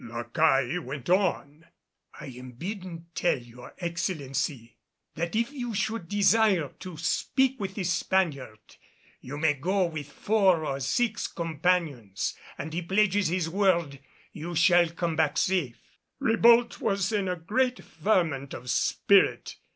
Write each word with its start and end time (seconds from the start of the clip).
La 0.03 0.23
Caille 0.23 0.79
went 0.81 1.11
on. 1.11 1.63
"I 2.19 2.25
am 2.29 2.53
bidden 2.53 3.05
tell 3.13 3.37
your 3.37 3.75
Excellency 3.77 4.79
that 5.13 5.35
if 5.35 5.51
you 5.51 5.75
should 5.75 6.09
desire 6.09 6.69
to 6.79 6.97
speak 6.97 7.59
with 7.59 7.75
this 7.75 7.93
Spaniard 7.93 8.77
you 9.19 9.37
may 9.37 9.53
go 9.53 9.85
with 9.85 10.11
four 10.11 10.65
or 10.65 10.79
six 10.79 11.27
companions, 11.27 12.33
and 12.57 12.73
he 12.73 12.81
pledges 12.81 13.27
his 13.27 13.47
word 13.47 13.99
you 14.33 14.55
shall 14.55 14.89
come 14.89 15.15
back 15.15 15.37
safe." 15.37 15.79
Ribault 16.17 16.81
was 16.81 17.11
in 17.11 17.27
a 17.27 17.35
great 17.35 17.83
ferment 17.83 18.55
of 18.55 18.71
spirit. 18.71 19.57